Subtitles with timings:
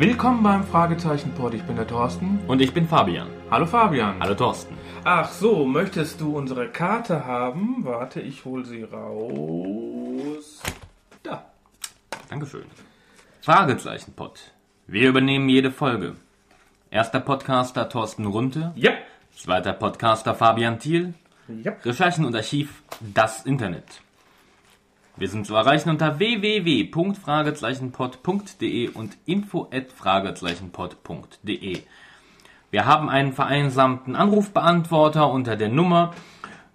[0.00, 1.52] Willkommen beim Fragezeichen-Pod.
[1.52, 2.40] Ich bin der Thorsten.
[2.46, 3.28] Und ich bin Fabian.
[3.50, 4.18] Hallo Fabian.
[4.18, 4.74] Hallo Thorsten.
[5.04, 7.84] Ach so, möchtest du unsere Karte haben?
[7.84, 10.62] Warte, ich hol sie raus.
[11.22, 11.44] Da.
[12.30, 12.64] Dankeschön.
[13.42, 14.40] Fragezeichen-Pod.
[14.86, 16.16] Wir übernehmen jede Folge.
[16.90, 18.72] Erster Podcaster Thorsten Runte.
[18.76, 18.92] Ja.
[19.36, 21.12] Zweiter Podcaster Fabian Thiel.
[21.46, 21.72] Ja.
[21.84, 24.00] Recherchen und Archiv Das Internet.
[25.20, 31.82] Wir sind zu erreichen unter www.fragezeichenpod.de und info@fragezeichenpod.de.
[32.70, 36.14] Wir haben einen vereinsamten Anrufbeantworter unter der Nummer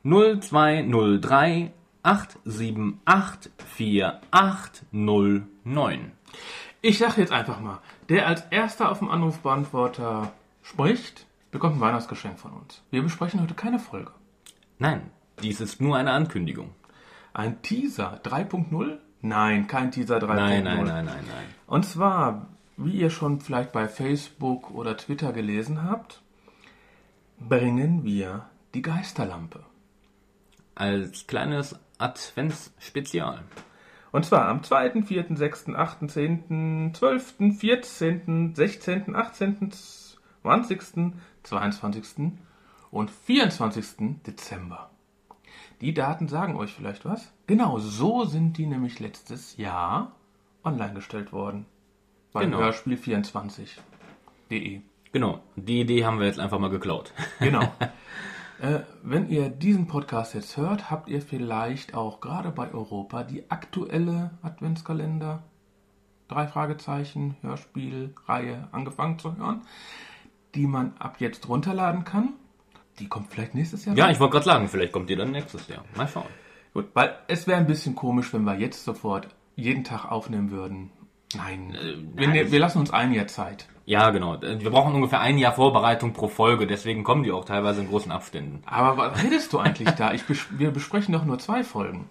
[0.04, 6.12] 0203 878 4809.
[6.84, 12.38] Ich sag jetzt einfach mal, der als erster auf dem Anrufbeantworter spricht, bekommt ein Weihnachtsgeschenk
[12.38, 12.84] von uns.
[12.92, 14.12] Wir besprechen heute keine Folge.
[14.78, 15.10] Nein,
[15.42, 16.76] dies ist nur eine Ankündigung.
[17.36, 18.98] Ein Teaser 3.0?
[19.22, 20.36] Nein, kein Teaser 3.0.
[20.36, 21.46] Nein, nein, nein, nein, nein.
[21.68, 26.22] Und zwar, wie ihr schon vielleicht bei Facebook oder Twitter gelesen habt,
[27.38, 29.66] bringen wir die Geisterlampe.
[30.76, 33.44] Als kleines Adventsspezial.
[34.14, 39.72] Und zwar am 2., 4., 6., 8., 10., 12., 14., 16., 18.,
[40.42, 42.32] 20., 22.
[42.92, 44.22] und 24.
[44.26, 44.90] Dezember.
[45.86, 47.32] Die Daten sagen euch vielleicht was?
[47.46, 50.14] Genau, so sind die nämlich letztes Jahr
[50.64, 51.68] online gestellt worden.
[52.34, 52.60] Bei Genau.
[52.60, 54.82] Hörspiel24.de.
[55.12, 57.14] Genau, die Idee haben wir jetzt einfach mal geklaut.
[57.40, 57.62] Genau.
[58.60, 63.52] äh, wenn ihr diesen Podcast jetzt hört, habt ihr vielleicht auch gerade bei Europa die
[63.52, 65.44] aktuelle Adventskalender,
[66.28, 69.62] drei Fragezeichen, Hörspielreihe angefangen zu hören,
[70.56, 72.34] die man ab jetzt runterladen kann.
[73.00, 73.96] Die kommt vielleicht nächstes Jahr.
[73.98, 75.84] Ja, ich wollte gerade sagen, vielleicht kommt die dann nächstes Jahr.
[75.96, 76.26] Mal schauen.
[76.74, 80.92] Gut, weil es wäre ein bisschen komisch, wenn wir jetzt sofort jeden Tag aufnehmen würden.
[81.36, 81.74] Nein,
[82.16, 83.68] wir, nein, ne- wir lassen uns ein Jahr Zeit.
[83.86, 84.42] Ja, genau.
[84.42, 88.12] Wir brauchen ungefähr ein Jahr Vorbereitung pro Folge, deswegen kommen die auch teilweise in großen
[88.12, 88.62] Abständen.
[88.66, 90.14] Aber was redest du eigentlich da?
[90.14, 92.10] Ich bes wir besprechen doch nur zwei Folgen.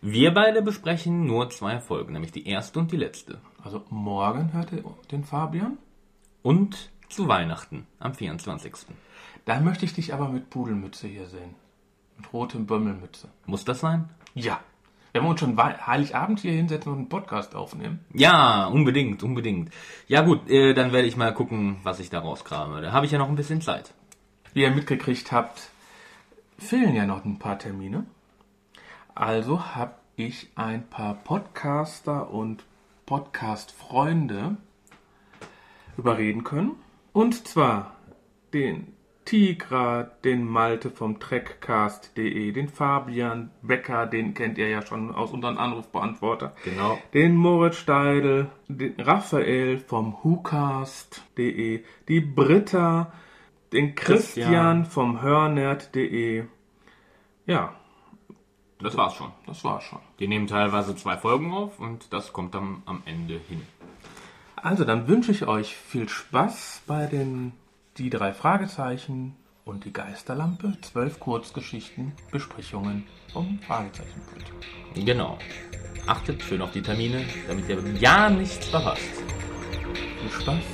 [0.00, 3.40] Wir beide besprechen nur zwei Folgen, nämlich die erste und die letzte.
[3.62, 5.76] Also morgen hört ihr den Fabian.
[6.42, 8.72] Und zu Weihnachten am 24.
[9.44, 11.54] Da möchte ich dich aber mit Pudelmütze hier sehen.
[12.16, 13.28] Mit rotem Bömmelmütze.
[13.46, 14.08] Muss das sein?
[14.34, 14.60] Ja.
[15.12, 17.98] Wenn wir uns schon Heiligabend hier hinsetzen und einen Podcast aufnehmen.
[18.14, 19.72] Ja, unbedingt, unbedingt.
[20.06, 22.80] Ja gut, äh, dann werde ich mal gucken, was ich da rauskrame.
[22.80, 23.92] Da habe ich ja noch ein bisschen Zeit.
[24.52, 25.70] Wie ihr mitgekriegt habt,
[26.58, 28.06] fehlen ja noch ein paar Termine.
[29.16, 32.64] Also habe ich ein paar Podcaster und
[33.06, 34.56] Podcast-Freunde
[35.96, 36.76] überreden können.
[37.20, 37.96] Und zwar
[38.54, 38.94] den
[39.26, 45.58] Tigra, den Malte vom Trackcast.de, den Fabian Becker, den kennt ihr ja schon aus unserem
[45.58, 46.54] Anrufbeantworter.
[46.64, 46.98] Genau.
[47.12, 53.12] Den Moritz Steidel, den Raphael vom WhoCast.de, die Britta,
[53.74, 54.86] den Christian, Christian.
[54.86, 56.44] vom Hörnerd.de.
[57.44, 57.74] Ja,
[58.78, 59.30] Das war's schon.
[59.44, 59.98] das war's schon.
[60.20, 63.60] Die nehmen teilweise zwei Folgen auf und das kommt dann am Ende hin.
[64.62, 67.52] Also, dann wünsche ich euch viel Spaß bei den
[67.96, 70.76] Die drei Fragezeichen und die Geisterlampe.
[70.82, 74.52] Zwölf Kurzgeschichten, Besprechungen vom Fragezeichenpult.
[74.94, 75.38] Genau.
[76.06, 79.02] Achtet schön auf die Termine, damit ihr ja nichts verpasst.
[80.20, 80.64] Viel Spaß,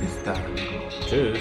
[0.00, 0.40] bis dann.
[1.08, 1.38] Tschüss.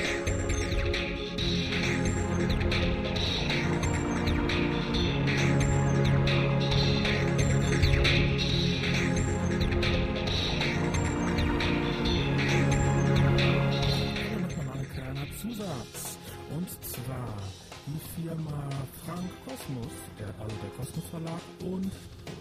[18.33, 18.67] Firma
[19.05, 21.91] Frank Kosmos, der, also der Kosmos Verlag und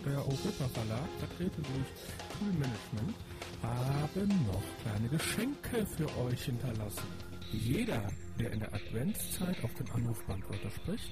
[0.07, 1.89] der Europa Verlag, vertreten durch
[2.33, 3.15] Tool Management,
[3.63, 7.05] haben noch kleine Geschenke für euch hinterlassen.
[7.53, 8.03] Jeder,
[8.39, 11.11] der in der Adventszeit auf den Anrufbeantworter spricht,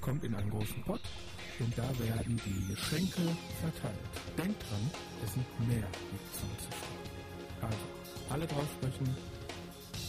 [0.00, 1.02] kommt in einen großen Pott
[1.58, 3.22] und da werden die Geschenke
[3.60, 4.12] verteilt.
[4.38, 4.90] Denkt dran,
[5.24, 7.60] es sind mehr wie 20 Stück.
[7.60, 9.16] Also, alle drauf sprechen,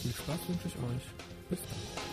[0.02, 1.02] viel Spaß wünsche ich euch.
[1.50, 2.03] Bis dann.